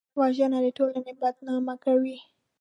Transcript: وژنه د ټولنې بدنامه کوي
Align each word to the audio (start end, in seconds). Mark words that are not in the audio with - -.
وژنه 0.19 0.59
د 0.65 0.67
ټولنې 0.77 1.13
بدنامه 1.21 1.75
کوي 1.83 2.17